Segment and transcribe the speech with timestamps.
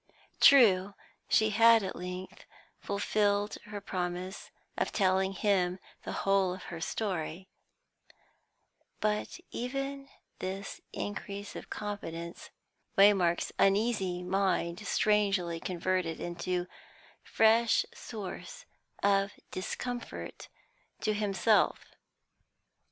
[0.39, 0.95] True,
[1.29, 2.45] she had at length
[2.79, 7.49] fulfilled her promise of telling him the whole of her story,
[8.99, 10.09] but even
[10.39, 12.49] this increase of confidence
[12.97, 16.65] Waymark's uneasy mind strangely converted into
[17.21, 18.65] fresh source
[19.03, 20.47] of discomfort
[21.01, 21.93] to himself.